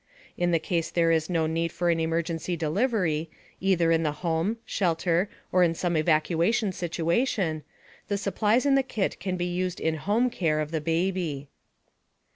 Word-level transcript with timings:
In 0.35 0.49
the 0.49 0.57
case 0.57 0.89
there 0.89 1.11
is 1.11 1.29
no 1.29 1.45
need 1.45 1.71
for 1.71 1.91
an 1.91 1.99
emergency 1.99 2.57
delivery, 2.57 3.29
either 3.59 3.91
in 3.91 4.01
the 4.01 4.11
home, 4.25 4.57
shelter 4.65 5.29
or 5.51 5.61
in 5.61 5.75
some 5.75 5.95
evacuation 5.95 6.71
situation, 6.71 7.63
the 8.07 8.17
supplies 8.17 8.65
in 8.65 8.73
the 8.73 8.81
kit 8.81 9.19
can 9.19 9.37
be 9.37 9.45
used 9.45 9.79
in 9.79 9.97
home 9.97 10.31
care 10.31 10.59
of 10.59 10.71
the 10.71 10.81
baby. 10.81 11.49